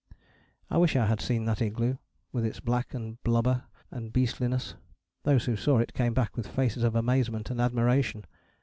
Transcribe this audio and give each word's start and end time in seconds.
I 0.71 0.79
wish 0.79 0.95
I 0.95 1.05
had 1.05 1.21
seen 1.21 1.45
that 1.45 1.61
igloo: 1.61 1.97
with 2.31 2.43
its 2.43 2.59
black 2.59 2.95
and 2.95 3.21
blubber 3.21 3.65
and 3.91 4.11
beastliness. 4.11 4.73
Those 5.25 5.45
who 5.45 5.55
saw 5.55 5.77
it 5.77 5.93
came 5.93 6.15
back 6.15 6.35
with 6.35 6.47
faces 6.47 6.83
of 6.83 6.95
amazement 6.95 7.51
and 7.51 7.61
admiration. 7.61 8.25